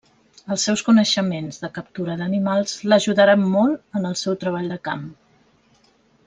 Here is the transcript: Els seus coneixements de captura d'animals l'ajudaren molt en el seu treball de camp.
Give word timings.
Els 0.53 0.61
seus 0.67 0.81
coneixements 0.85 1.59
de 1.65 1.69
captura 1.75 2.15
d'animals 2.21 2.73
l'ajudaren 2.93 3.45
molt 3.53 4.01
en 4.01 4.09
el 4.13 4.19
seu 4.23 4.39
treball 4.47 4.75
de 4.75 4.81
camp. 4.89 5.07